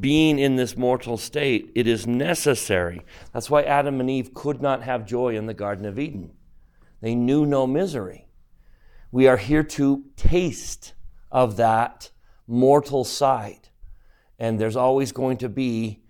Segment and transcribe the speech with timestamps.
[0.00, 3.04] being in this mortal state, it is necessary.
[3.32, 6.32] That's why Adam and Eve could not have joy in the Garden of Eden.
[7.00, 8.26] They knew no misery.
[9.12, 10.94] We are here to taste
[11.30, 12.10] of that
[12.46, 13.68] mortal side.
[14.38, 16.02] And there's always going to be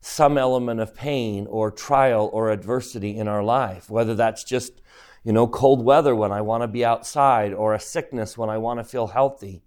[0.00, 4.82] some element of pain or trial or adversity in our life, whether that's just,
[5.24, 8.58] you know, cold weather when I want to be outside or a sickness when I
[8.58, 9.62] want to feel healthy.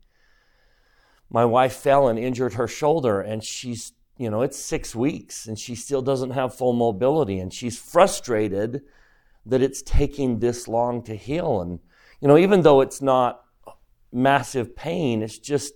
[1.30, 5.58] My wife fell and injured her shoulder, and she's, you know, it's six weeks and
[5.60, 8.82] she still doesn't have full mobility, and she's frustrated
[9.46, 11.62] that it's taking this long to heal.
[11.62, 11.80] And,
[12.20, 13.44] you know, even though it's not
[14.12, 15.74] massive pain, it's just,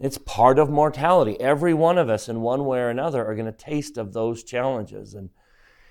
[0.00, 1.38] it's part of mortality.
[1.40, 4.44] Every one of us, in one way or another, are going to taste of those
[4.44, 5.14] challenges.
[5.14, 5.30] And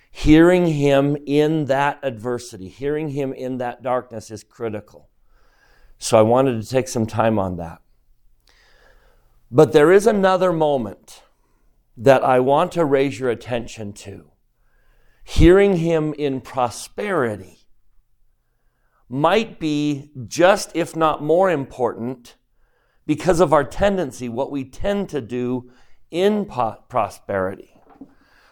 [0.09, 5.09] hearing Him in that adversity, hearing Him in that darkness is critical.
[5.99, 7.82] So I wanted to take some time on that.
[9.55, 11.21] But there is another moment
[11.95, 14.31] that I want to raise your attention to.
[15.23, 17.59] Hearing Him in prosperity
[19.07, 22.35] might be just, if not more important,
[23.05, 25.69] because of our tendency, what we tend to do
[26.09, 27.75] in prosperity.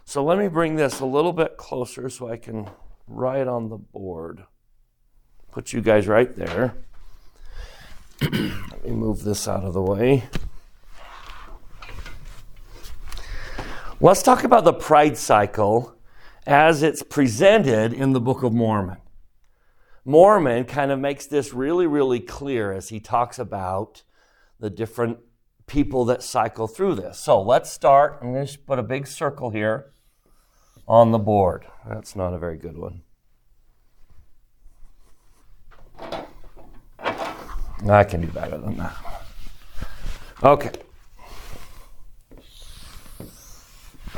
[0.05, 2.69] So let me bring this a little bit closer so I can
[3.07, 4.43] write on the board.
[5.51, 6.75] Put you guys right there.
[8.21, 10.25] let me move this out of the way.
[14.03, 15.95] Let's talk about the pride cycle
[16.47, 18.97] as it's presented in the Book of Mormon.
[20.03, 24.01] Mormon kind of makes this really, really clear as he talks about
[24.59, 25.19] the different
[25.67, 27.19] people that cycle through this.
[27.19, 28.17] So let's start.
[28.23, 29.91] I'm going to put a big circle here
[30.87, 31.67] on the board.
[31.87, 33.03] That's not a very good one.
[37.87, 38.95] I can do better than that.
[40.41, 40.71] Okay.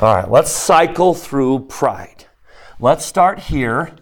[0.00, 2.24] All right, let's cycle through pride.
[2.80, 3.94] Let's start here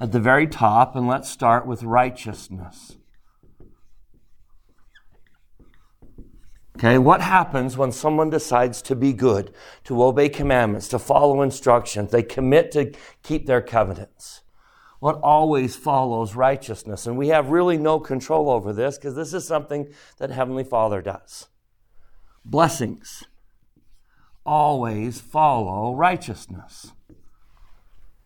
[0.00, 2.96] at the very top and let's start with righteousness.
[6.76, 9.54] Okay, what happens when someone decides to be good,
[9.84, 12.10] to obey commandments, to follow instructions?
[12.10, 12.92] They commit to
[13.22, 14.42] keep their covenants.
[14.98, 17.06] What always follows righteousness?
[17.06, 21.00] And we have really no control over this because this is something that Heavenly Father
[21.00, 21.46] does.
[22.44, 23.22] Blessings
[24.46, 26.92] always follow righteousness.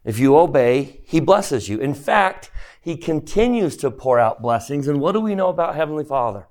[0.04, 1.78] If you obey, He blesses you.
[1.78, 2.50] In fact,
[2.80, 4.88] He continues to pour out blessings.
[4.88, 6.46] And what do we know about Heavenly Father?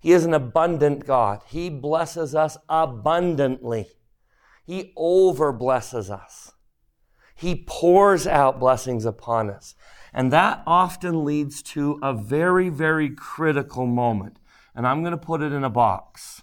[0.00, 1.40] He is an abundant God.
[1.46, 3.88] He blesses us abundantly.
[4.66, 6.52] He over blesses us.
[7.34, 9.74] He pours out blessings upon us.
[10.12, 14.38] And that often leads to a very, very critical moment.
[14.74, 16.42] And I'm going to put it in a box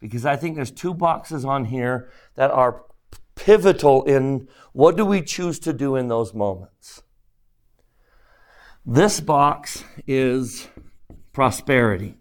[0.00, 2.84] because I think there's two boxes on here that are
[3.34, 7.02] pivotal in what do we choose to do in those moments.
[8.84, 10.68] This box is
[11.32, 12.16] prosperity.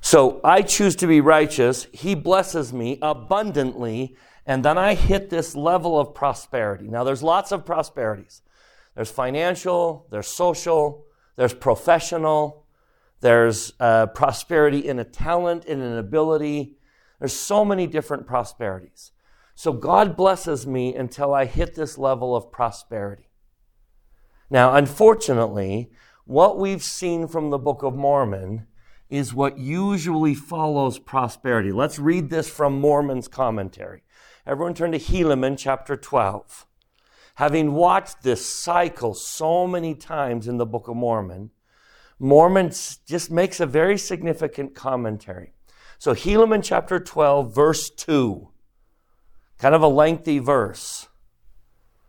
[0.00, 1.86] So I choose to be righteous.
[1.92, 4.16] He blesses me abundantly.
[4.46, 6.88] And then I hit this level of prosperity.
[6.88, 8.42] Now, there's lots of prosperities
[8.96, 11.06] there's financial, there's social,
[11.36, 12.59] there's professional,
[13.20, 16.76] there's uh, prosperity in a talent, in an ability.
[17.18, 19.12] There's so many different prosperities.
[19.54, 23.28] So God blesses me until I hit this level of prosperity.
[24.48, 25.90] Now, unfortunately,
[26.24, 28.66] what we've seen from the Book of Mormon
[29.10, 31.72] is what usually follows prosperity.
[31.72, 34.02] Let's read this from Mormon's commentary.
[34.46, 36.66] Everyone turn to Helaman chapter 12.
[37.34, 41.50] Having watched this cycle so many times in the Book of Mormon,
[42.20, 42.70] Mormon
[43.06, 45.54] just makes a very significant commentary.
[45.98, 48.48] So, Helaman chapter 12, verse 2,
[49.58, 51.08] kind of a lengthy verse.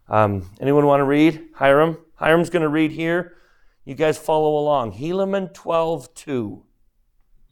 [0.09, 1.47] Um, anyone want to read?
[1.55, 1.97] Hiram?
[2.15, 3.37] Hiram's going to read here.
[3.85, 4.93] You guys follow along.
[4.93, 6.63] Helaman 12, 2.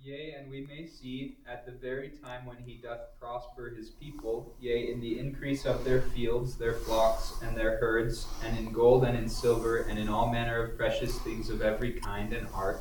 [0.02, 4.56] Yea, and we may see at the very time when he doth prosper his people,
[4.62, 9.03] yea, in the increase of their fields, their flocks, and their herds, and in gold
[9.03, 12.79] and in silver, and in all manner of precious things of every kind and art,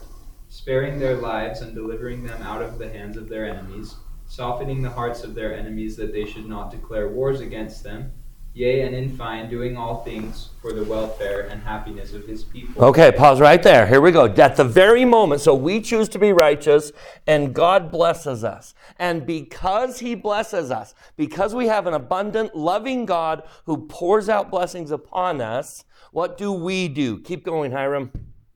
[0.48, 3.96] sparing their lives and delivering them out of the hands of their enemies,
[4.28, 8.12] softening the hearts of their enemies that they should not declare wars against them,
[8.58, 12.86] Yea, and in fine, doing all things for the welfare and happiness of his people.
[12.86, 13.86] Okay, pause right there.
[13.86, 14.26] Here we go.
[14.26, 16.90] At the very moment, so we choose to be righteous,
[17.24, 18.74] and God blesses us.
[18.98, 24.50] And because he blesses us, because we have an abundant, loving God who pours out
[24.50, 27.20] blessings upon us, what do we do?
[27.20, 28.10] Keep going, Hiram.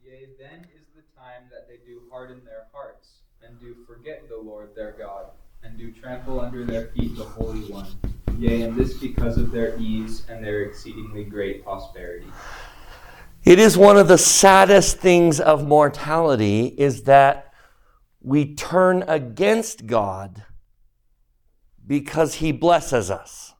[0.05, 4.37] Yea, then is the time that they do harden their hearts and do forget the
[4.37, 5.27] Lord their God,
[5.63, 7.87] and do trample under their feet the Holy One.
[8.43, 12.27] Yea, and this because of their ease and their exceedingly great prosperity.
[13.45, 17.55] It is one of the saddest things of mortality is that
[18.21, 20.45] we turn against God
[21.87, 23.55] because he blesses us.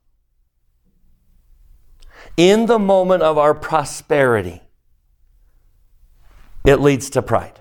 [2.35, 4.61] In the moment of our prosperity,
[6.65, 7.57] it leads to pride.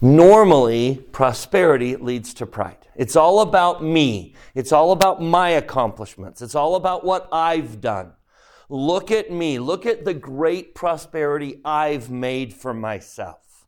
[0.00, 2.88] Normally, prosperity leads to pride.
[2.96, 4.34] It's all about me.
[4.54, 6.40] It's all about my accomplishments.
[6.40, 8.14] It's all about what I've done.
[8.70, 9.58] Look at me.
[9.58, 13.66] Look at the great prosperity I've made for myself.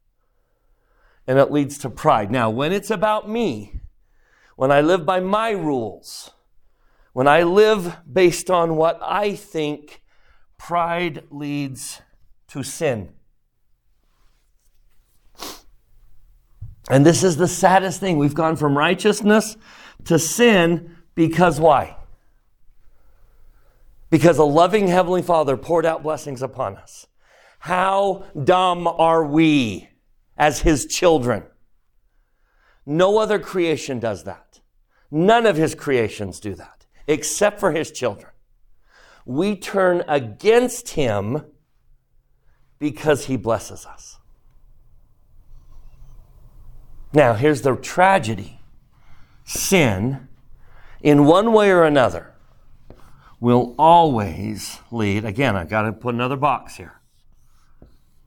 [1.27, 2.31] And it leads to pride.
[2.31, 3.81] Now, when it's about me,
[4.57, 6.31] when I live by my rules,
[7.13, 10.03] when I live based on what I think,
[10.59, 12.01] pride leads
[12.49, 13.13] to sin.
[16.91, 18.19] And this is the saddest thing.
[18.19, 19.57] We've gone from righteousness
[20.05, 21.97] to sin because why?
[24.11, 27.07] Because a loving Heavenly Father poured out blessings upon us.
[27.61, 29.89] How dumb are we
[30.37, 31.45] as His children?
[32.85, 34.61] No other creation does that.
[35.11, 38.33] None of His creations do that, except for His children.
[39.25, 41.45] We turn against Him
[42.79, 44.19] because He blesses us.
[47.15, 48.61] Now, here's the tragedy
[49.45, 50.29] sin,
[51.03, 52.33] in one way or another,
[53.39, 57.01] will always lead, again, I've got to put another box here.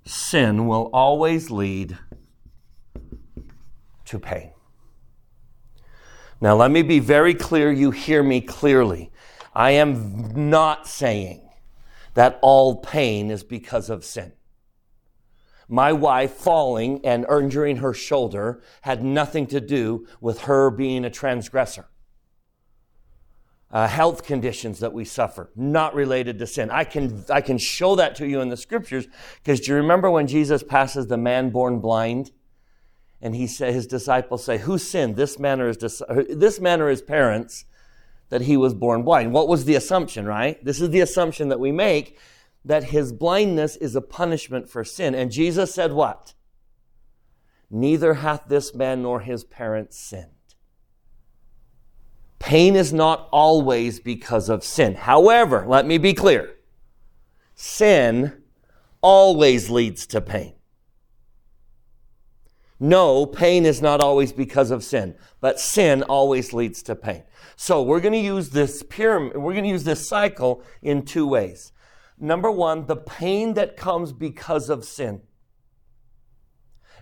[0.05, 1.97] Sin will always lead
[4.05, 4.51] to pain.
[6.39, 9.11] Now, let me be very clear, you hear me clearly.
[9.55, 11.49] I am not saying
[12.13, 14.33] that all pain is because of sin
[15.67, 21.09] my wife falling and injuring her shoulder had nothing to do with her being a
[21.09, 21.87] transgressor.
[23.71, 26.69] Uh, health conditions that we suffer, not related to sin.
[26.69, 29.07] I can, I can show that to you in the scriptures
[29.43, 32.31] because do you remember when Jesus passes the man born blind?
[33.21, 36.89] And he said, his disciples say, Who sinned, this man or his, this man or
[36.89, 37.65] his parents,
[38.29, 39.33] that he was born blind?
[39.33, 40.63] What was the assumption, right?
[40.63, 42.17] This is the assumption that we make
[42.65, 45.13] that his blindness is a punishment for sin.
[45.13, 46.33] And Jesus said, What?
[47.69, 50.31] Neither hath this man nor his parents sinned.
[52.39, 54.95] Pain is not always because of sin.
[54.95, 56.51] However, let me be clear
[57.55, 58.43] sin
[59.01, 60.53] always leads to pain.
[62.79, 67.23] No, pain is not always because of sin, but sin always leads to pain.
[67.55, 71.25] So we're going to use this pyramid, we're going to use this cycle in two
[71.25, 71.71] ways.
[72.17, 75.21] Number one, the pain that comes because of sin.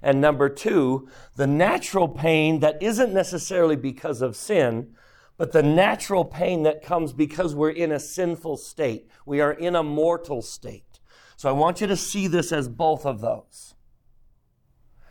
[0.01, 4.95] And number two, the natural pain that isn't necessarily because of sin,
[5.37, 9.09] but the natural pain that comes because we're in a sinful state.
[9.25, 10.99] We are in a mortal state.
[11.37, 13.75] So I want you to see this as both of those.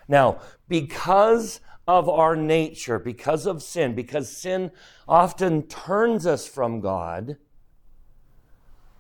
[0.09, 4.71] Now, because of our nature, because of sin, because sin
[5.09, 7.37] often turns us from God,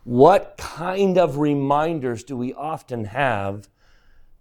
[0.04, 3.68] what kind of reminders do we often have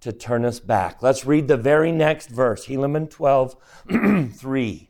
[0.01, 1.01] to turn us back?
[1.03, 3.55] Let's read the very next verse, Helaman 12,
[4.33, 4.89] 3.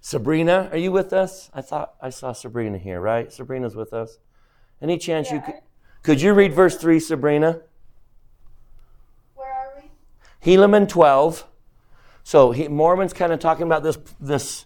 [0.00, 1.50] Sabrina, are you with us?
[1.52, 3.30] I thought I saw Sabrina here, right?
[3.32, 4.18] Sabrina's with us.
[4.80, 5.34] Any chance yeah.
[5.34, 5.54] you could
[6.02, 7.60] could you read verse 3, Sabrina?
[9.34, 9.90] Where are we?
[10.50, 11.44] Helaman 12.
[12.22, 14.64] So he, Mormon's kind of talking about this this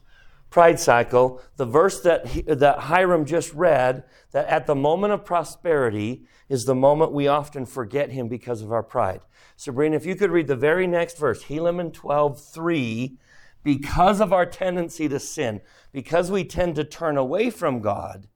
[0.53, 5.25] pride cycle, the verse that, he, that Hiram just read, that at the moment of
[5.25, 9.23] prosperity is the moment we often forget him because of our pride.
[9.57, 13.17] Sabrina, if you could read the very next verse, Helaman 12, 3,
[13.65, 18.29] because of our tendency to sin, because we tend to turn away from God,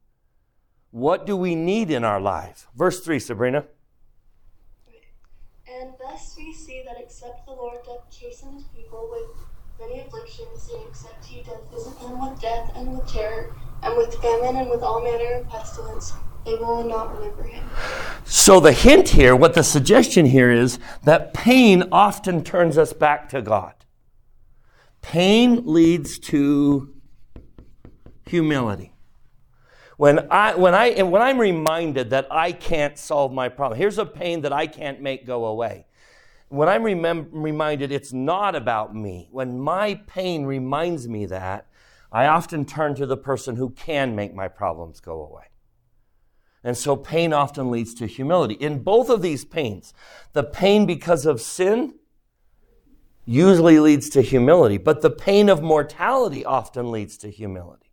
[0.90, 2.66] what do we need in our life?
[2.74, 3.66] Verse 3, Sabrina.
[5.68, 9.45] And thus we see that except the Lord doth chasten his people with
[9.78, 14.14] many afflictions, yea, except he doth visit them with death and with terror, and with
[14.20, 16.12] famine and with all manner of pestilence.
[16.44, 17.68] They will not remember him.
[18.24, 23.28] So, the hint here, what the suggestion here is that pain often turns us back
[23.30, 23.74] to God.
[25.02, 26.94] Pain leads to
[28.26, 28.92] humility.
[29.96, 34.06] When, I, when, I, when I'm reminded that I can't solve my problem, here's a
[34.06, 35.86] pain that I can't make go away
[36.48, 41.66] when I'm remem- reminded it's not about me, when my pain reminds me that,
[42.12, 45.46] I often turn to the person who can make my problems go away.
[46.62, 48.54] And so pain often leads to humility.
[48.54, 49.92] In both of these pains,
[50.32, 51.94] the pain because of sin
[53.24, 57.85] usually leads to humility, but the pain of mortality often leads to humility.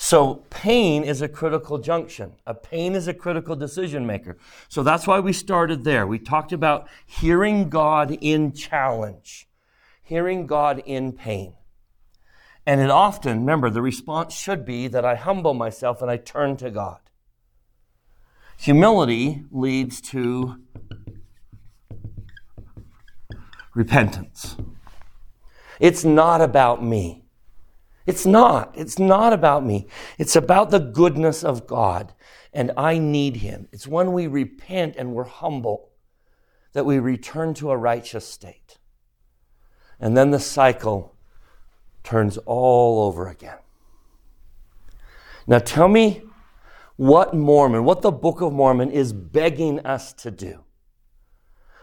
[0.00, 2.34] So, pain is a critical junction.
[2.46, 4.38] A pain is a critical decision maker.
[4.68, 6.06] So, that's why we started there.
[6.06, 9.48] We talked about hearing God in challenge,
[10.00, 11.54] hearing God in pain.
[12.64, 16.56] And it often, remember, the response should be that I humble myself and I turn
[16.58, 17.00] to God.
[18.56, 20.60] Humility leads to
[23.74, 24.56] repentance.
[25.80, 27.24] It's not about me.
[28.08, 28.72] It's not.
[28.74, 29.86] It's not about me.
[30.16, 32.14] It's about the goodness of God,
[32.54, 33.68] and I need Him.
[33.70, 35.90] It's when we repent and we're humble
[36.72, 38.78] that we return to a righteous state.
[40.00, 41.16] And then the cycle
[42.02, 43.58] turns all over again.
[45.46, 46.22] Now tell me
[46.96, 50.64] what Mormon, what the Book of Mormon is begging us to do.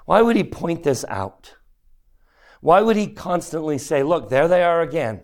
[0.05, 1.53] Why would he point this out?
[2.61, 5.21] Why would he constantly say, look, there they are again.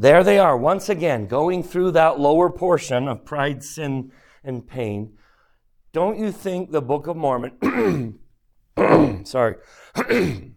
[0.00, 4.12] There they are once again going through that lower portion of pride, sin,
[4.44, 5.18] and pain.
[5.92, 8.20] Don't you think the Book of Mormon,
[9.24, 9.56] sorry,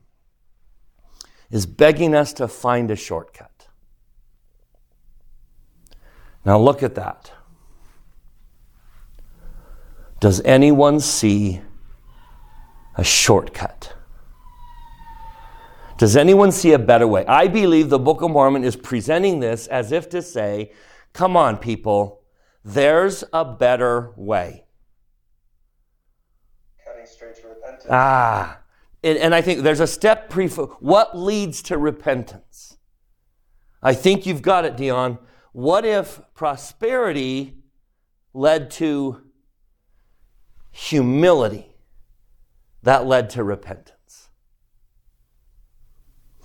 [1.49, 3.67] is begging us to find a shortcut?
[6.45, 7.31] Now look at that.
[10.19, 11.61] Does anyone see
[12.95, 13.95] a shortcut?
[16.01, 17.23] Does anyone see a better way?
[17.27, 20.71] I believe the Book of Mormon is presenting this as if to say,
[21.13, 22.23] come on, people,
[22.65, 24.65] there's a better way.
[26.83, 27.85] Cutting straight to repentance.
[27.87, 28.61] Ah,
[29.03, 30.47] and, and I think there's a step pre.
[30.47, 32.79] What leads to repentance?
[33.83, 35.19] I think you've got it, Dion.
[35.51, 37.59] What if prosperity
[38.33, 39.21] led to
[40.71, 41.75] humility
[42.81, 43.90] that led to repentance?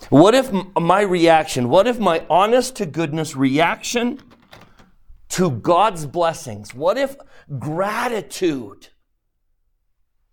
[0.08, 4.20] What if my reaction, what if my honest to goodness reaction
[5.30, 7.16] to God's blessings, what if
[7.58, 8.88] gratitude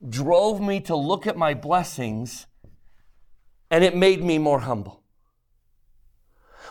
[0.07, 2.45] drove me to look at my blessings
[3.71, 5.01] and it made me more humble?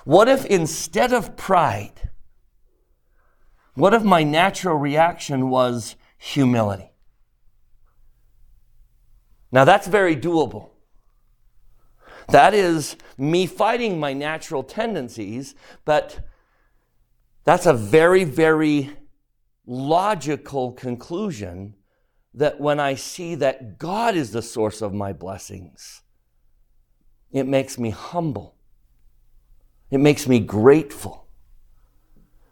[0.04, 2.10] What if instead of pride,
[3.74, 6.92] what if my natural reaction was humility?
[9.50, 10.71] Now that's very doable.
[12.32, 16.20] That is me fighting my natural tendencies, but
[17.44, 18.90] that's a very, very
[19.66, 21.74] logical conclusion
[22.32, 26.00] that when I see that God is the source of my blessings,
[27.32, 28.56] it makes me humble.
[29.90, 31.26] It makes me grateful.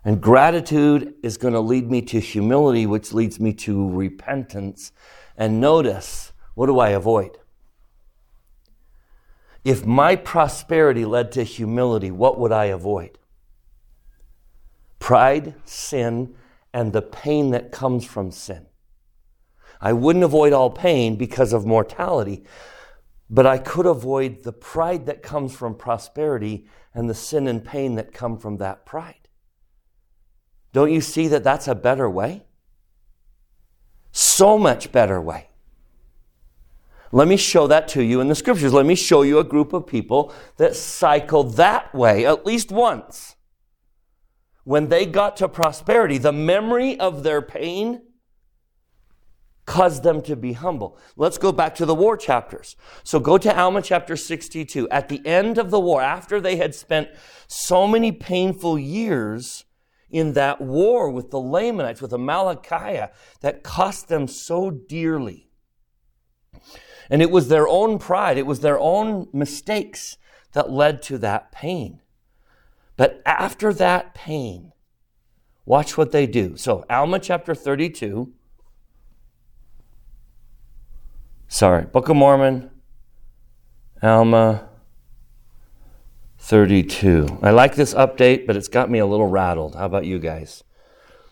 [0.04, 4.92] And gratitude is going to lead me to humility, which leads me to repentance.
[5.38, 7.38] And notice, what do I avoid?
[9.64, 13.18] If my prosperity led to humility, what would I avoid?
[14.98, 16.34] Pride, sin,
[16.72, 18.66] and the pain that comes from sin.
[19.80, 22.44] I wouldn't avoid all pain because of mortality,
[23.28, 27.94] but I could avoid the pride that comes from prosperity and the sin and pain
[27.94, 29.28] that come from that pride.
[30.72, 32.44] Don't you see that that's a better way?
[34.12, 35.49] So much better way.
[37.12, 38.72] Let me show that to you in the scriptures.
[38.72, 43.36] Let me show you a group of people that cycled that way at least once.
[44.62, 48.02] When they got to prosperity, the memory of their pain
[49.66, 50.98] caused them to be humble.
[51.16, 52.76] Let's go back to the war chapters.
[53.02, 54.88] So go to Alma chapter 62.
[54.88, 57.08] At the end of the war, after they had spent
[57.48, 59.64] so many painful years
[60.10, 65.49] in that war with the Lamanites, with Amalickiah, that cost them so dearly.
[67.10, 70.16] And it was their own pride, it was their own mistakes
[70.52, 72.00] that led to that pain.
[72.96, 74.72] But after that pain,
[75.64, 76.56] watch what they do.
[76.56, 78.32] So, Alma chapter 32.
[81.48, 82.70] Sorry, Book of Mormon,
[84.02, 84.68] Alma
[86.38, 87.40] 32.
[87.42, 89.74] I like this update, but it's got me a little rattled.
[89.74, 90.62] How about you guys?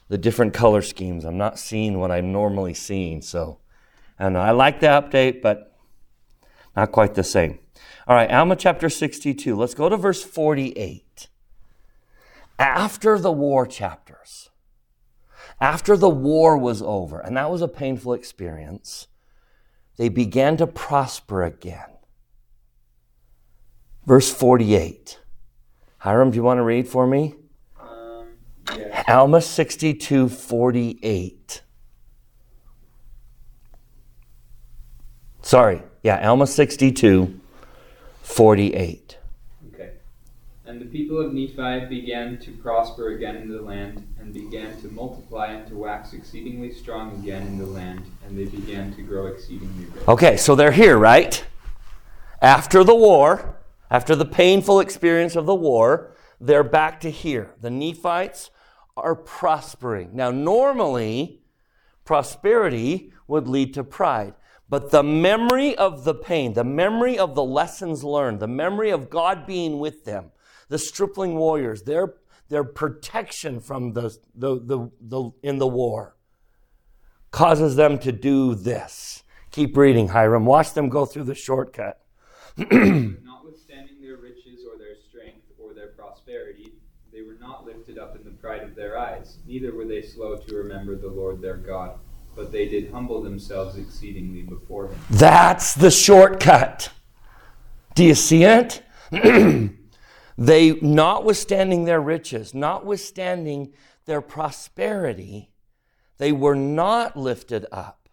[0.09, 1.25] The different color schemes.
[1.25, 3.59] I'm not seeing what I'm normally seeing, so
[4.19, 4.27] I.
[4.27, 5.68] I like the update, but
[6.79, 7.59] not quite the same.
[8.07, 9.57] All right, Alma chapter 62.
[9.57, 11.27] Let's go to verse 48.
[12.57, 14.51] After the war chapters,
[15.61, 19.09] after the war was over, and that was a painful experience,
[19.97, 21.91] they began to prosper again.
[24.07, 25.19] Verse 48.
[25.99, 27.35] Hiram, do you want to read for me?
[27.81, 28.29] Um,
[28.77, 29.03] yeah.
[29.09, 31.63] Alma 62 48.
[35.43, 37.41] Sorry, yeah, Alma 62
[38.23, 39.19] 48.
[39.73, 39.91] Okay.
[40.67, 44.89] And the people of Nephi began to prosper again in the land, and began to
[44.89, 49.27] multiply and to wax exceedingly strong again in the land, and they began to grow
[49.29, 50.07] exceedingly rich.
[50.07, 51.45] Okay, so they're here, right?
[52.43, 53.57] After the war,
[53.91, 57.55] after the painful experience of the war, they're back to here.
[57.61, 58.51] The Nephites
[58.97, 60.11] are prospering.
[60.15, 61.41] Now, normally,
[62.05, 64.35] prosperity would lead to pride.
[64.69, 69.09] But the memory of the pain, the memory of the lessons learned, the memory of
[69.09, 70.31] God being with them,
[70.69, 72.15] the stripling warriors, their,
[72.49, 76.17] their protection from the, the, the, the, in the war,
[77.31, 79.23] causes them to do this.
[79.53, 80.45] Keep reading, Hiram.
[80.45, 82.01] Watch them go through the shortcut.
[82.59, 86.75] Notwithstanding their riches or their strength or their prosperity,
[87.11, 90.37] they were not lifted up in the pride of their eyes, neither were they slow
[90.37, 91.99] to remember the Lord their God,
[92.39, 94.99] but they did humble themselves exceedingly before him.
[95.11, 96.91] That's the shortcut.
[97.97, 98.81] Do you see it?
[100.39, 103.75] they, notwithstanding their riches, notwithstanding
[104.07, 105.51] their prosperity,
[106.19, 108.09] they were not lifted up.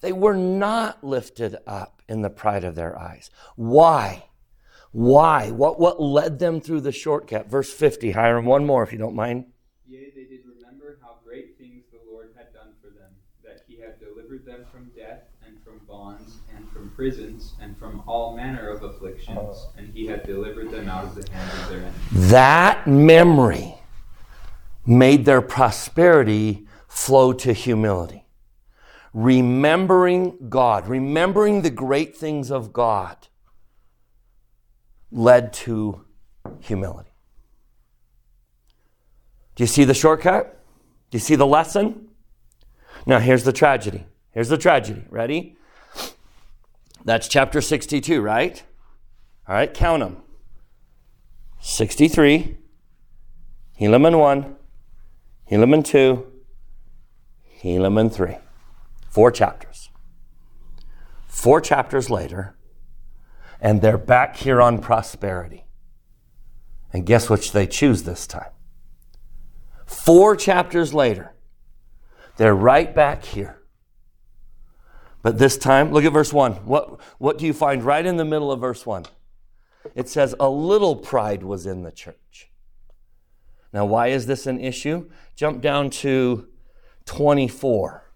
[0.00, 3.28] They were not lifted up in the pride of their eyes.
[3.56, 4.24] Why?
[4.92, 5.50] Why?
[5.50, 7.50] What, what led them through the shortcut?
[7.50, 9.46] Verse 50, Hiram, one more if you don't mind.
[9.86, 13.10] Yea, they did remember how great things the Lord had done for them,
[13.44, 18.02] that he had delivered them from death, and from bonds, and from prisons, and from
[18.06, 19.70] all manner of afflictions, uh-huh.
[19.76, 22.30] and he had delivered them out of the hand of their enemies.
[22.30, 23.74] That memory
[24.86, 28.24] made their prosperity flow to humility.
[29.12, 33.28] Remembering God, remembering the great things of God,
[35.12, 36.06] led to
[36.60, 37.10] humility.
[39.54, 40.64] Do you see the shortcut?
[41.10, 42.08] Do you see the lesson?
[43.04, 44.06] Now, here's the tragedy.
[44.30, 45.04] Here's the tragedy.
[45.10, 45.58] Ready?
[47.04, 48.62] That's chapter 62, right?
[49.48, 50.22] All right, count them
[51.60, 52.56] 63,
[53.80, 54.56] Helaman 1,
[55.50, 56.26] Helaman 2,
[57.62, 58.36] Helaman 3.
[59.10, 59.90] Four chapters.
[61.26, 62.54] Four chapters later,
[63.60, 65.64] and they're back here on prosperity.
[66.92, 68.50] And guess which they choose this time?
[69.86, 71.34] Four chapters later,
[72.36, 73.59] they're right back here.
[75.22, 76.52] But this time, look at verse 1.
[76.66, 79.06] What, what do you find right in the middle of verse 1?
[79.94, 82.50] It says, A little pride was in the church.
[83.72, 85.10] Now, why is this an issue?
[85.36, 86.48] Jump down to
[87.04, 88.10] 24.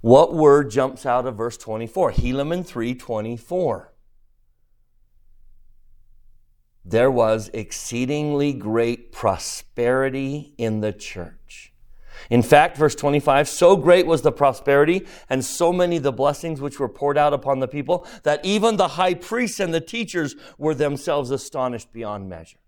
[0.00, 2.12] What word jumps out of verse 24?
[2.12, 3.88] Helaman 3:24.
[6.84, 11.72] There was exceedingly great prosperity in the church.
[12.30, 16.78] In fact, verse 25, so great was the prosperity and so many the blessings which
[16.78, 20.74] were poured out upon the people that even the high priests and the teachers were
[20.74, 22.58] themselves astonished beyond measure.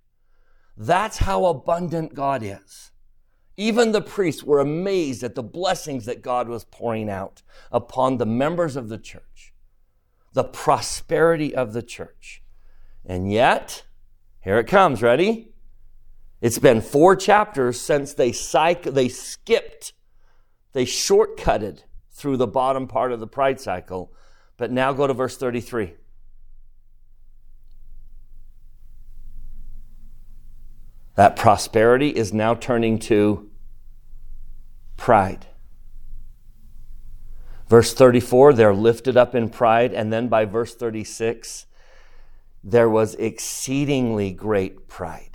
[0.76, 2.92] That's how abundant God is.
[3.56, 8.26] Even the priests were amazed at the blessings that God was pouring out upon the
[8.26, 9.52] members of the church,
[10.32, 12.42] the prosperity of the church.
[13.04, 13.82] And yet,
[14.40, 15.52] here it comes, ready?
[16.40, 19.92] It's been four chapters since they psych, they skipped,
[20.72, 24.12] they shortcutted through the bottom part of the pride cycle.
[24.56, 25.94] But now go to verse 33.
[31.14, 33.50] That prosperity is now turning to
[34.96, 35.46] pride.
[37.68, 39.92] Verse 34, they're lifted up in pride.
[39.92, 41.66] And then by verse 36,
[42.64, 45.27] there was exceedingly great pride.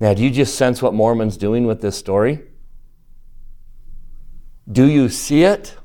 [0.00, 2.40] Now, do you just sense what Mormon's doing with this story?
[4.70, 5.76] Do you see it?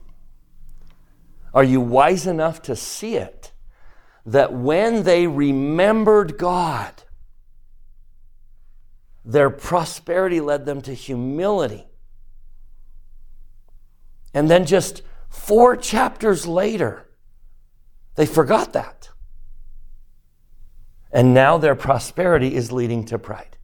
[1.54, 3.52] Are you wise enough to see it?
[4.26, 7.04] That when they remembered God,
[9.26, 11.86] their prosperity led them to humility.
[14.34, 17.10] And then just four chapters later,
[18.16, 19.10] they forgot that.
[21.12, 23.58] And now their prosperity is leading to pride.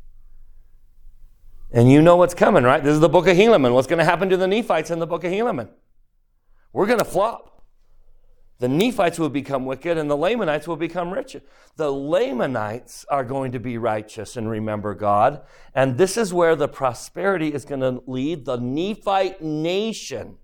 [1.74, 2.84] And you know what's coming, right?
[2.84, 3.74] This is the book of Helaman.
[3.74, 5.70] What's going to happen to the Nephites in the book of Helaman?
[6.74, 7.64] We're going to flop.
[8.60, 11.36] The Nephites will become wicked and the Lamanites will become rich.
[11.78, 15.42] The Lamanites are going to be righteous and remember God.
[15.74, 20.38] And this is where the prosperity is going to lead the Nephite nation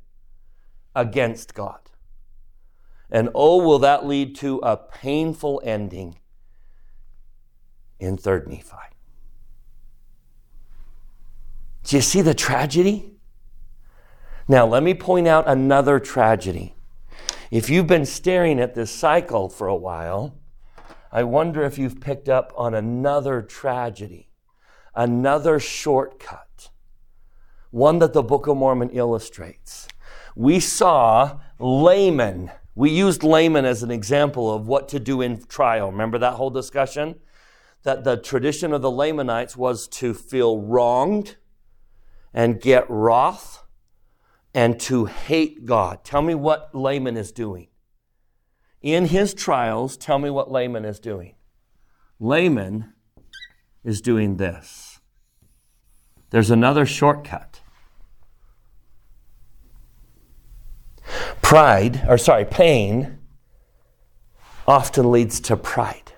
[0.95, 1.79] against God.
[3.11, 6.17] And oh, will that lead to a painful ending
[7.99, 8.96] in 3rd Nephi.
[11.87, 13.13] Do you see the tragedy?
[14.45, 16.75] Now, let me point out another tragedy.
[17.49, 20.37] If you've been staring at this cycle for a while,
[21.13, 24.27] I wonder if you've picked up on another tragedy,
[24.95, 26.69] another shortcut,
[27.71, 29.87] one that the Book of Mormon illustrates.
[30.35, 32.51] We saw Laman.
[32.75, 35.89] We used Laman as an example of what to do in trial.
[35.89, 37.15] Remember that whole discussion?
[37.83, 41.37] That the tradition of the Lamanites was to feel wronged
[42.33, 43.63] and get wrath
[44.53, 46.03] and to hate God.
[46.03, 47.67] Tell me what Laman is doing.
[48.81, 51.35] In his trials, tell me what Laman is doing.
[52.19, 52.93] Laman
[53.83, 54.99] is doing this.
[56.29, 57.61] There's another shortcut.
[61.41, 63.19] Pride, or sorry, pain
[64.67, 66.11] often leads to pride.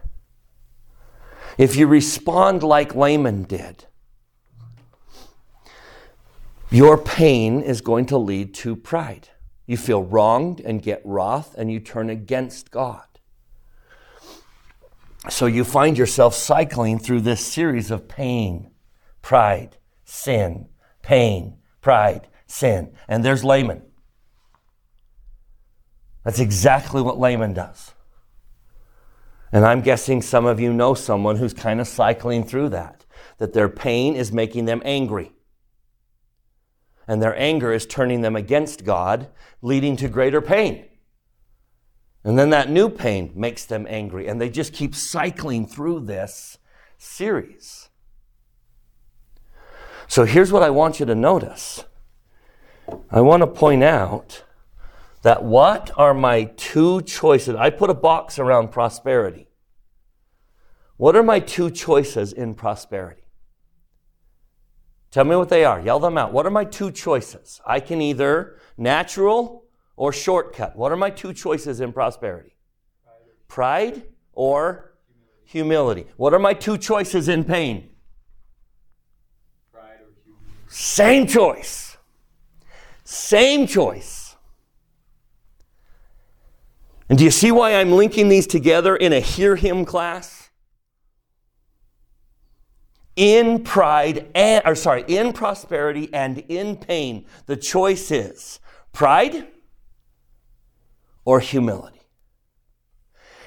[1.58, 3.86] If you respond like Laman did,
[6.70, 9.30] your pain is going to lead to pride.
[9.66, 13.06] You feel wronged and get wrath, and you turn against God.
[15.30, 18.72] So you find yourself cycling through this series of pain,
[19.22, 20.70] pride, sin,
[21.02, 22.94] pain, pride, sin.
[23.08, 23.84] And there's Laman.
[26.24, 27.94] That's exactly what Laman does.
[29.52, 33.06] And I'm guessing some of you know someone who's kind of cycling through that,
[33.40, 35.34] that their pain is making them angry
[37.10, 39.30] and their anger is turning them against God,
[39.64, 40.86] leading to greater pain.
[42.24, 46.60] And then that new pain makes them angry, and they just keep cycling through this
[47.00, 47.90] series.
[50.08, 51.84] So here's what I want you to notice
[53.10, 54.44] I want to point out
[55.24, 57.56] that what are my two choices?
[57.56, 59.48] I put a box around prosperity.
[60.98, 63.19] What are my two choices in prosperity?
[65.12, 65.80] Tell me what they are.
[65.80, 66.32] Yell them out.
[66.32, 67.60] What are my two choices?
[67.66, 70.76] I can either natural or shortcut.
[70.76, 72.56] What are my two choices in prosperity?
[73.48, 74.94] Pride or
[75.44, 76.06] humility.
[76.16, 77.90] What are my two choices in pain?
[79.74, 80.56] Pride or humility.
[80.68, 81.98] Same choice.
[83.04, 84.36] Same choice.
[87.10, 90.39] And do you see why I'm linking these together in a hear him class?
[93.20, 98.62] In pride and or sorry in prosperity and in pain the choice is
[98.94, 99.46] pride
[101.26, 102.00] or humility.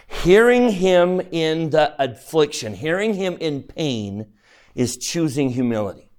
[0.06, 4.26] Hearing him in the affliction hearing him in pain
[4.74, 6.10] is choosing humility.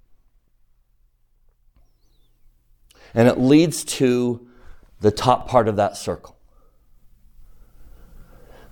[3.14, 4.48] And it leads to
[5.00, 6.36] the top part of that circle.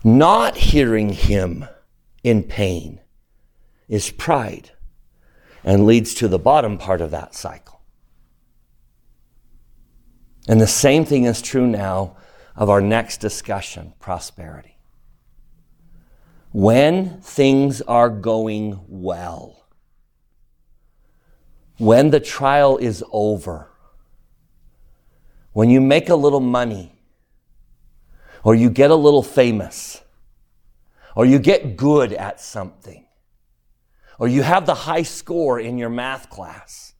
[0.02, 1.66] Not hearing him
[2.24, 2.98] in pain
[3.88, 4.71] is pride
[5.64, 7.80] and leads to the bottom part of that cycle.
[10.48, 12.16] And the same thing is true now
[12.56, 14.76] of our next discussion prosperity.
[16.52, 19.64] When things are going well,
[21.78, 23.70] when the trial is over,
[25.52, 26.98] when you make a little money,
[28.44, 30.02] or you get a little famous,
[31.14, 33.06] or you get good at something,
[34.22, 36.94] or you have the high score in your math class,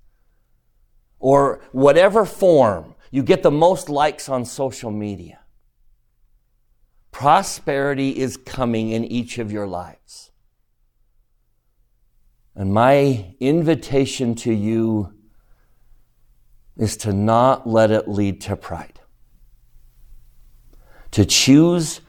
[1.21, 5.39] or whatever form, you get the most likes on social media.
[7.13, 10.33] Prosperity is coming in each of your lives.
[12.57, 15.15] And my invitation to you
[16.77, 18.99] is to not let it lead to pride.
[21.13, 22.01] To choose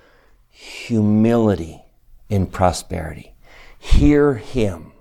[0.50, 1.84] humility
[2.30, 3.36] in prosperity.
[3.78, 4.93] Hear Him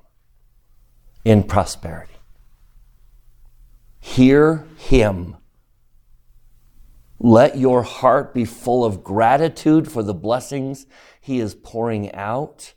[1.24, 2.12] in prosperity.
[4.00, 5.36] Hear Him.
[7.18, 10.86] Let your heart be full of gratitude for the blessings
[11.20, 12.74] He is pouring out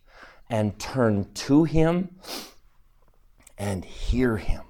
[0.49, 2.15] and turn to Him
[3.57, 4.61] and hear Him.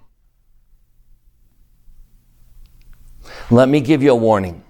[3.49, 4.63] Let me give you a warning.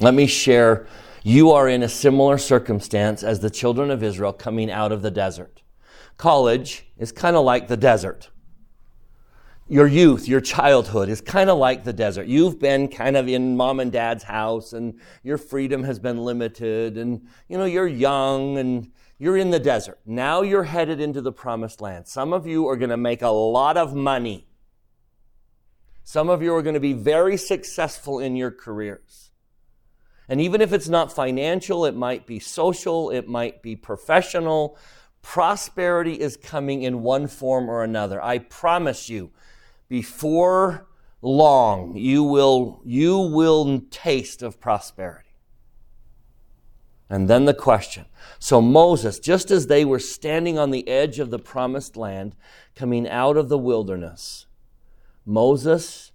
[0.00, 0.86] Let me share.
[1.22, 5.10] You are in a similar circumstance as the children of Israel coming out of the
[5.10, 5.62] desert.
[6.18, 8.28] College is kind of like the desert
[9.72, 12.26] your youth, your childhood is kind of like the desert.
[12.26, 16.98] You've been kind of in mom and dad's house and your freedom has been limited
[16.98, 19.98] and, you know, you're young and you're in the desert.
[20.04, 22.06] Now you're headed into the promised land.
[22.06, 24.46] Some of you are going to make a lot of money.
[26.04, 29.30] Some of you are going to be very successful in your careers.
[30.28, 34.76] And even if it's not financial, it might be social, it might be professional.
[35.22, 38.22] Prosperity is coming in one form or another.
[38.22, 39.30] I promise you,
[39.92, 40.88] before
[41.20, 45.36] long you will you will taste of prosperity
[47.10, 48.06] And then the question.
[48.38, 52.34] So Moses, just as they were standing on the edge of the promised land,
[52.74, 54.46] coming out of the wilderness,
[55.26, 56.12] Moses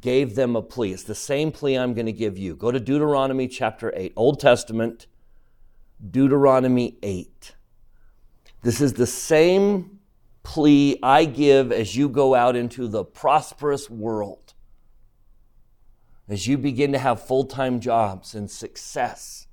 [0.00, 0.92] gave them a plea.
[0.92, 2.54] It's the same plea I'm going to give you.
[2.54, 5.08] Go to Deuteronomy chapter 8, Old Testament,
[6.08, 7.56] Deuteronomy 8.
[8.62, 9.99] This is the same
[10.42, 14.54] plea I give as you go out into the prosperous world,
[16.28, 19.46] as you begin to have full time jobs and success.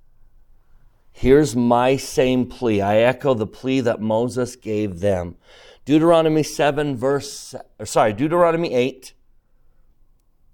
[1.11, 2.81] Here's my same plea.
[2.81, 5.35] I echo the plea that Moses gave them.
[5.83, 9.13] Deuteronomy 7, verse, or sorry, Deuteronomy 8,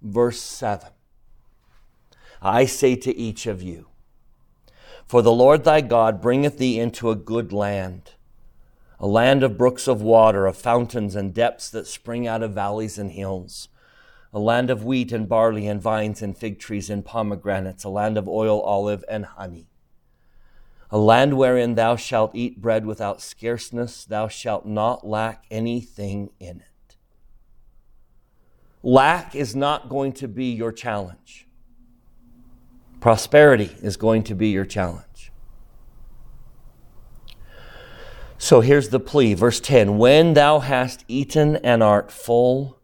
[0.02, 0.90] verse 7.
[2.42, 3.88] I say to each of you,
[5.06, 8.12] For the Lord thy God bringeth thee into a good land
[9.04, 12.98] a land of brooks of water, of fountains and depths that spring out of valleys
[12.98, 13.68] and hills,
[14.32, 18.18] a land of wheat and barley and vines and fig trees and pomegranates, a land
[18.18, 19.68] of oil, olive, and honey,
[20.90, 26.62] a land wherein thou shalt eat bread without scarceness, thou shalt not lack anything in
[26.62, 26.96] it.
[28.84, 31.46] Lack is not going to be your challenge.
[33.02, 35.13] Prosperity is going to be your challenge.
[38.44, 42.82] So here's the plea, verse 10 When thou hast eaten and art full,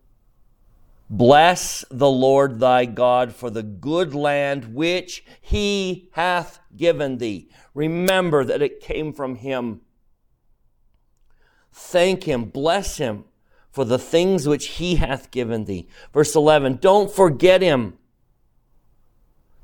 [1.09, 7.49] bless the Lord thy God for the good land which he hath given thee.
[7.73, 9.81] Remember that it came from him.
[11.73, 13.25] Thank him, bless him
[13.69, 15.89] for the things which he hath given thee.
[16.13, 17.97] Verse 11 Don't forget him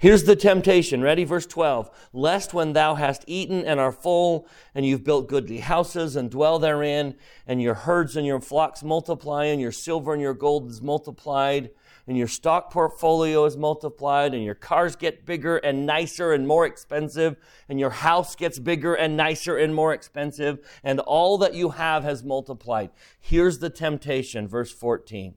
[0.05, 1.01] Here's the temptation.
[1.01, 1.23] Ready?
[1.23, 1.89] Verse 12.
[2.13, 6.59] Lest when thou hast eaten and are full, and you've built goodly houses and dwell
[6.59, 7.15] therein,
[7.47, 11.71] and your herds and your flocks multiply, and your silver and your gold is multiplied,
[12.05, 16.67] and your stock portfolio is multiplied, and your cars get bigger and nicer and more
[16.67, 17.35] expensive,
[17.67, 22.03] and your house gets bigger and nicer and more expensive, and all that you have
[22.03, 22.91] has multiplied.
[23.19, 24.47] Here's the temptation.
[24.47, 25.33] Verse 14.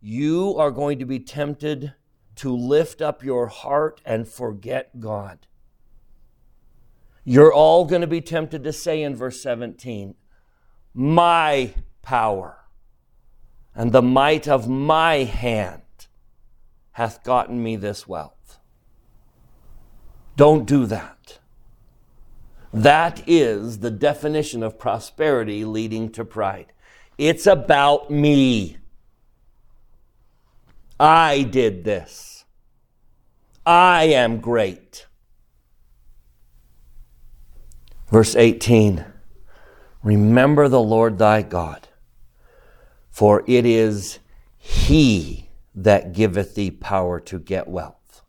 [0.00, 1.92] You are going to be tempted
[2.36, 5.46] to lift up your heart and forget God.
[7.24, 10.14] You're all going to be tempted to say in verse 17,
[10.94, 12.58] My power
[13.74, 15.82] and the might of my hand
[16.92, 18.58] hath gotten me this wealth.
[20.36, 21.38] Don't do that.
[22.72, 26.72] That is the definition of prosperity leading to pride.
[27.18, 28.78] It's about me.
[30.98, 32.44] I did this.
[33.64, 35.06] I am great.
[38.10, 39.04] Verse 18
[40.02, 41.88] Remember the Lord thy God,
[43.10, 44.18] for it is
[44.58, 48.22] he that giveth thee power to get wealth,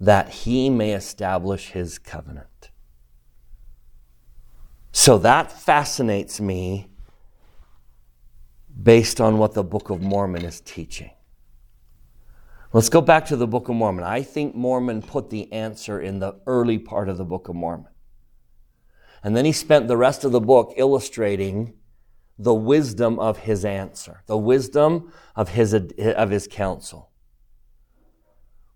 [0.00, 2.70] that he may establish his covenant.
[4.92, 6.88] So that fascinates me
[8.82, 11.10] based on what the Book of Mormon is teaching.
[12.74, 14.02] Let's go back to the Book of Mormon.
[14.02, 17.92] I think Mormon put the answer in the early part of the Book of Mormon.
[19.22, 21.74] And then he spent the rest of the book illustrating
[22.38, 27.10] the wisdom of his answer, the wisdom of his, of his counsel.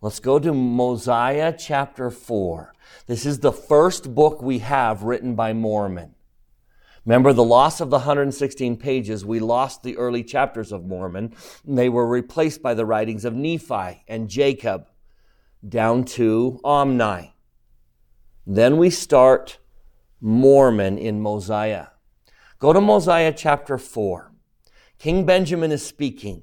[0.02, 2.74] Let's go to Mosiah chapter 4.
[3.06, 6.14] This is the first book we have written by Mormon.
[7.06, 11.34] Remember the loss of the 116 pages, we lost the early chapters of Mormon.
[11.64, 14.88] They were replaced by the writings of Nephi and Jacob
[15.66, 17.32] down to Omni.
[18.44, 19.58] Then we start
[20.20, 21.88] Mormon in Mosiah.
[22.58, 24.32] Go to Mosiah chapter 4.
[24.98, 26.42] King Benjamin is speaking.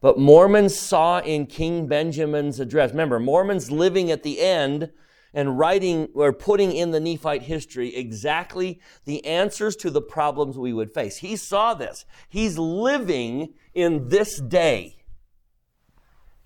[0.00, 4.92] But Mormons saw in King Benjamin's address, remember, Mormons living at the end
[5.36, 10.72] and writing or putting in the Nephite history exactly the answers to the problems we
[10.72, 11.18] would face.
[11.18, 12.06] He saw this.
[12.26, 14.96] He's living in this day.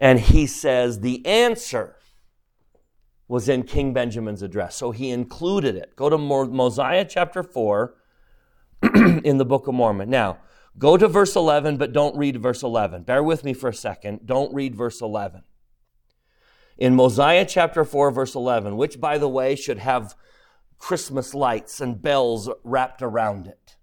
[0.01, 1.97] And he says the answer
[3.29, 4.75] was in King Benjamin's address.
[4.75, 5.95] So he included it.
[5.95, 7.95] Go to Mosiah chapter 4
[9.23, 10.11] in the Book of Mormon.
[10.11, 10.39] Now,
[10.77, 13.05] go to verse 11, but don't read verse 11.
[13.05, 14.27] Bear with me for a second.
[14.27, 15.45] Don't read verse 11
[16.81, 20.17] in Mosiah chapter 4, verse 11, which, by the way, should have
[20.79, 23.77] Christmas lights and bells wrapped around it.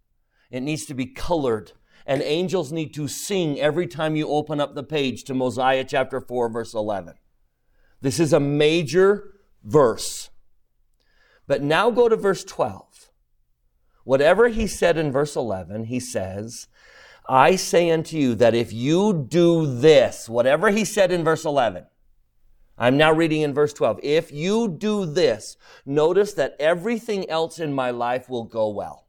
[0.50, 1.74] It needs to be colored,
[2.08, 6.20] and angels need to sing every time you open up the page to Mosiah chapter
[6.20, 7.14] 4, verse 11.
[8.02, 10.32] This is a major verse.
[11.46, 13.12] But now go to verse 12.
[14.06, 16.68] Whatever he said in verse 11, he says,
[17.30, 21.86] I say unto you that if you do this, whatever he said in verse 11,
[22.78, 24.00] I'm now reading in verse 12.
[24.04, 29.08] If you do this, notice that everything else in my life will go well.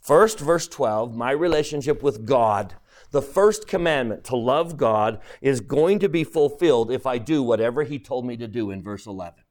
[0.00, 2.74] First, verse 12, my relationship with God,
[3.12, 7.84] the first commandment to love God is going to be fulfilled if I do whatever
[7.84, 9.44] he told me to do in verse 11.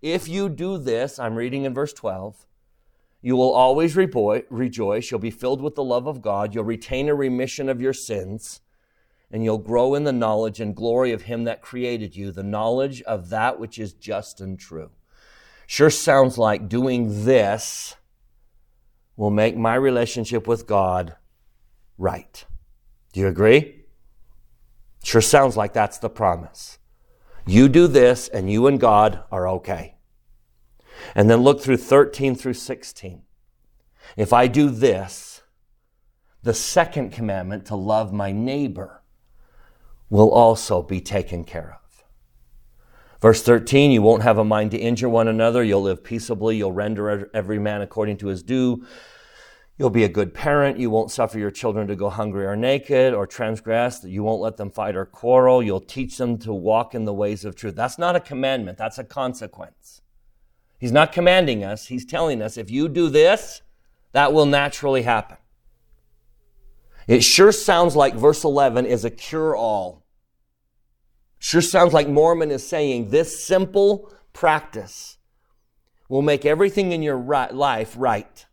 [0.00, 2.46] If you do this, I'm reading in verse 12,
[3.20, 5.10] you will always rejoice.
[5.10, 6.54] You'll be filled with the love of God.
[6.54, 8.61] You'll retain a remission of your sins
[9.32, 13.00] and you'll grow in the knowledge and glory of Him that created you, the knowledge
[13.02, 14.90] of that which is just and true.
[15.66, 17.96] Sure sounds like doing this
[19.16, 21.16] will make my relationship with God
[21.96, 22.44] right.
[23.12, 23.84] Do you agree?
[25.02, 26.78] Sure sounds like that's the promise.
[27.46, 29.96] You do this, and you and God are okay.
[31.14, 33.22] And then look through 13 through 16.
[34.16, 35.42] If I do this,
[36.42, 39.01] the second commandment to love my neighbor
[40.12, 42.04] will also be taken care of.
[43.22, 45.64] Verse 13, you won't have a mind to injure one another.
[45.64, 46.58] You'll live peaceably.
[46.58, 48.84] You'll render every man according to his due.
[49.78, 50.78] You'll be a good parent.
[50.78, 54.04] You won't suffer your children to go hungry or naked or transgress.
[54.04, 55.62] You won't let them fight or quarrel.
[55.62, 57.74] You'll teach them to walk in the ways of truth.
[57.74, 58.76] That's not a commandment.
[58.76, 60.02] That's a consequence.
[60.78, 61.86] He's not commanding us.
[61.86, 63.62] He's telling us if you do this,
[64.12, 65.38] that will naturally happen.
[67.08, 70.01] It sure sounds like verse 11 is a cure all
[71.42, 75.18] Sure sounds like Mormon is saying this simple practice
[76.08, 78.46] will make everything in your right life right.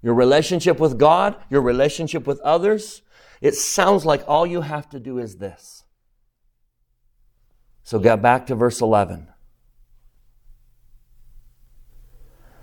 [0.00, 3.02] Your relationship with God, your relationship with others.
[3.40, 5.82] It sounds like all you have to do is this.
[7.82, 9.26] So get back to verse 11.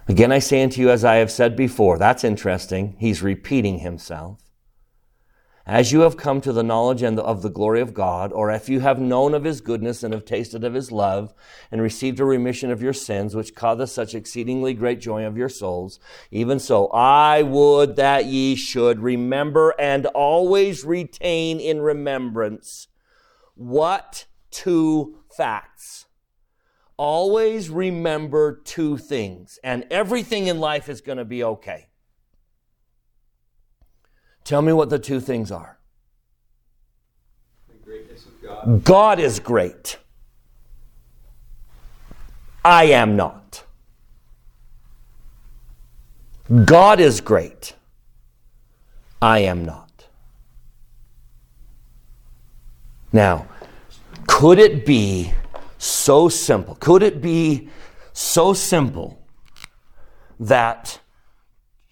[0.07, 2.95] Again, I say unto you, as I have said before, that's interesting.
[2.99, 4.44] He's repeating himself
[5.65, 8.69] as you have come to the knowledge and of the glory of God, or if
[8.69, 11.33] you have known of his goodness and have tasted of his love,
[11.71, 15.49] and received a remission of your sins, which causeth such exceedingly great joy of your
[15.49, 15.99] souls,
[16.29, 22.87] even so, I would that ye should remember and always retain in remembrance
[23.55, 26.05] what two facts.
[26.97, 31.87] Always remember two things, and everything in life is going to be okay.
[34.45, 35.77] Tell me what the two things are.
[37.67, 38.83] The greatness of God.
[38.83, 39.97] God is great.
[42.63, 43.63] I am not.
[46.65, 47.73] God is great.
[49.19, 50.05] I am not.
[53.11, 53.47] Now,
[54.27, 55.33] could it be
[55.79, 56.75] so simple?
[56.75, 57.69] Could it be
[58.13, 59.19] so simple
[60.39, 60.99] that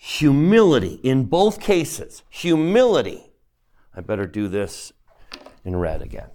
[0.05, 2.23] humility in both cases.
[2.29, 3.31] Humility.
[3.95, 4.91] I better do this
[5.63, 6.27] in red again.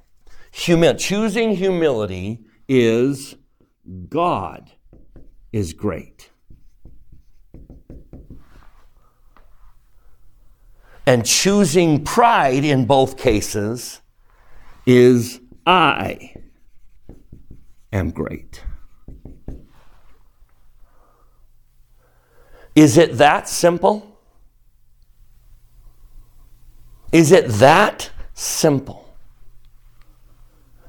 [0.53, 3.37] Humil- choosing humility is
[4.09, 4.73] God
[5.53, 6.31] is great.
[11.07, 14.01] And choosing pride in both cases
[14.87, 16.35] is I
[17.93, 18.63] am great.
[22.79, 24.21] Is it that simple?
[27.11, 29.17] Is it that simple?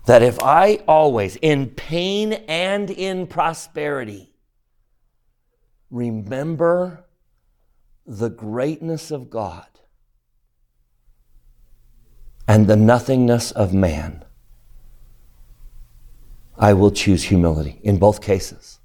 [0.05, 4.35] That if I always, in pain and in prosperity,
[5.89, 7.05] remember
[8.05, 9.65] the greatness of God
[12.47, 14.23] and the nothingness of man,
[16.55, 18.78] I will choose humility in both cases.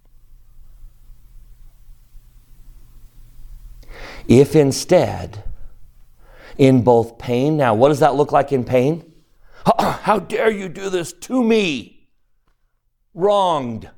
[4.28, 5.44] If instead,
[6.56, 9.12] in both pain, now what does that look like in pain?
[9.78, 12.08] How dare you do this to me?
[13.12, 13.90] Wronged.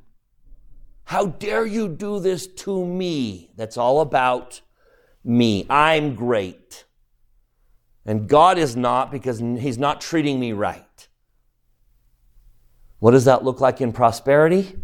[1.05, 3.51] How dare you do this to me?
[3.57, 4.61] That's all about
[5.25, 5.67] me.
[5.71, 6.85] I'm great.
[8.05, 11.09] And God is not because He's not treating me right.
[12.99, 14.77] What does that look like in prosperity?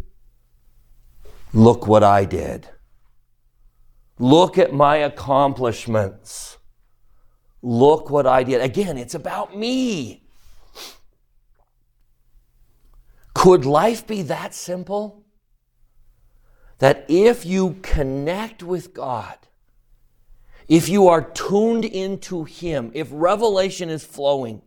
[1.53, 2.69] Look what I did.
[4.19, 6.57] Look at my accomplishments.
[7.61, 8.61] Look what I did.
[8.61, 10.23] Again, it's about me.
[13.33, 15.25] Could life be that simple?
[16.79, 19.37] That if you connect with God,
[20.67, 24.61] if you are tuned into Him, if revelation is flowing,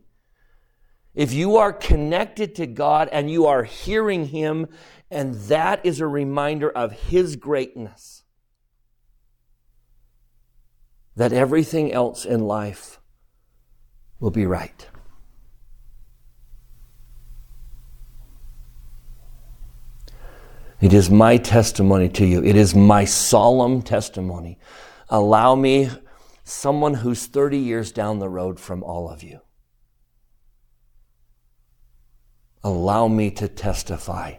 [1.15, 4.67] if you are connected to God and you are hearing Him,
[5.09, 8.16] and that is a reminder of His greatness,
[11.17, 12.99] that everything else in life
[14.19, 14.87] will be right.
[20.79, 22.43] It is my testimony to you.
[22.43, 24.59] It is my solemn testimony.
[25.09, 25.89] Allow me,
[26.43, 29.39] someone who's 30 years down the road from all of you,
[32.63, 34.35] allow me to testify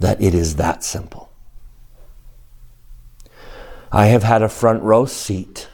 [0.00, 1.31] that it is that simple.
[3.94, 5.68] I have had a front row seat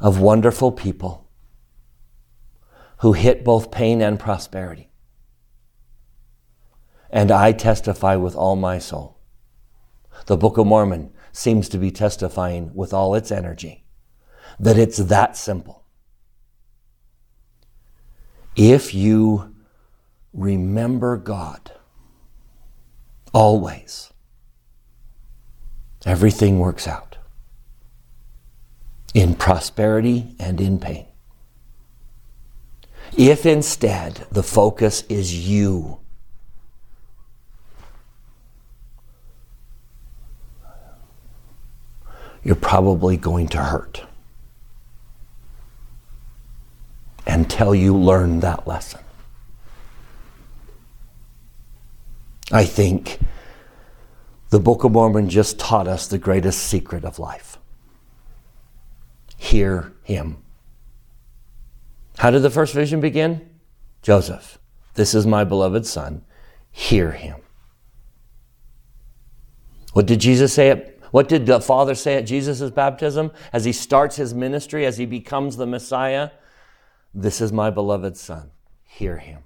[0.00, 1.30] of wonderful people
[2.98, 4.90] who hit both pain and prosperity.
[7.10, 9.20] And I testify with all my soul.
[10.26, 13.84] The Book of Mormon seems to be testifying with all its energy
[14.58, 15.84] that it's that simple.
[18.56, 19.54] If you
[20.32, 21.70] remember God
[23.32, 24.12] always,
[26.06, 27.16] everything works out
[29.14, 31.06] in prosperity and in pain.
[33.16, 36.00] If instead the focus is you,
[42.42, 44.04] you're probably going to hurt
[47.26, 49.00] until you learn that lesson.
[52.52, 53.20] I think
[54.54, 57.58] the Book of Mormon just taught us the greatest secret of life.
[59.36, 60.44] Hear him.
[62.18, 63.50] How did the first vision begin?
[64.00, 64.60] Joseph,
[64.94, 66.24] this is my beloved son.
[66.70, 67.40] Hear him.
[69.92, 73.72] What did Jesus say at what did the Father say at Jesus' baptism as he
[73.72, 76.30] starts his ministry, as he becomes the Messiah?
[77.12, 78.52] This is my beloved Son.
[78.84, 79.42] Hear him.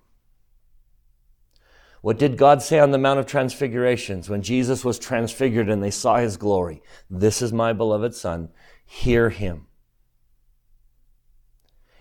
[2.00, 5.90] What did God say on the Mount of Transfigurations when Jesus was transfigured and they
[5.90, 6.82] saw his glory?
[7.10, 8.50] This is my beloved Son.
[8.84, 9.66] Hear him.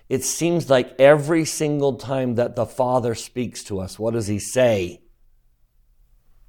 [0.08, 4.40] It seems like every single time that the Father speaks to us, what does he
[4.40, 5.02] say?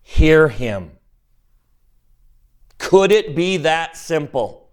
[0.03, 0.93] Hear him.
[2.79, 4.71] Could it be that simple?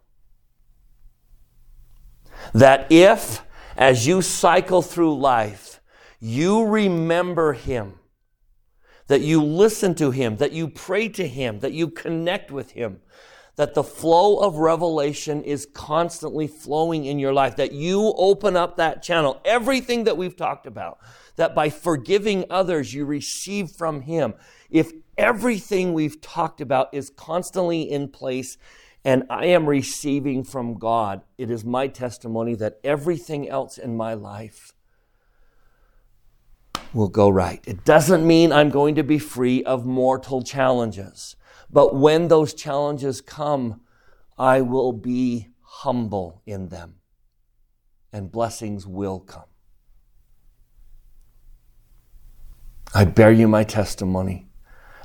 [2.54, 3.44] That if,
[3.76, 5.82] as you cycle through life,
[6.20, 7.96] you remember Him,
[9.08, 13.02] that you listen to Him, that you pray to Him, that you connect with Him,
[13.56, 18.78] that the flow of revelation is constantly flowing in your life, that you open up
[18.78, 21.00] that channel, everything that we've talked about,
[21.36, 24.34] that by forgiving others, you receive from Him.
[24.70, 28.58] If everything we've talked about is constantly in place
[29.06, 34.16] and I am receiving from God, it is my testimony that everything else in my
[34.16, 34.74] life
[36.96, 37.62] will go right.
[37.68, 41.36] It doesn't mean I'm going to be free of mortal challenges.
[41.70, 43.82] But when those challenges come,
[44.38, 46.96] I will be humble in them
[48.14, 49.44] and blessings will come.
[52.94, 54.48] I bear you my testimony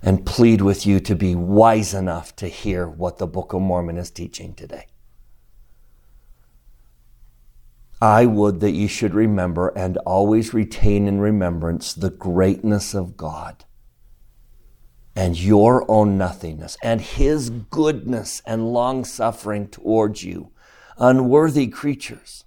[0.00, 3.98] and plead with you to be wise enough to hear what the Book of Mormon
[3.98, 4.86] is teaching today.
[8.00, 13.64] I would that you should remember and always retain in remembrance the greatness of God
[15.14, 20.52] and your own nothingness and his goodness and long suffering towards you,
[20.96, 22.44] unworthy creatures.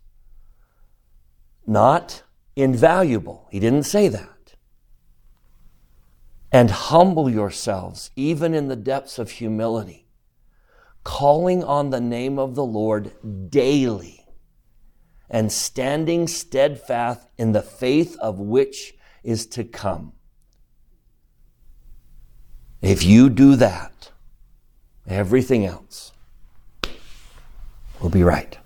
[1.67, 2.23] Not
[2.55, 3.47] invaluable.
[3.51, 4.29] He didn't say that
[6.53, 10.05] and humble yourselves, even in the depths of humility,
[11.03, 13.11] calling on the name of the Lord
[13.49, 14.22] daily
[15.29, 18.93] and standing steadfast in the faith of which
[19.23, 20.13] is to come.
[22.81, 24.11] If you do that,
[25.07, 26.11] everything else
[28.01, 28.57] will be right.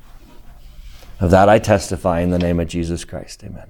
[1.19, 3.43] Of that I testify in the name of Jesus Christ.
[3.43, 3.69] Amen.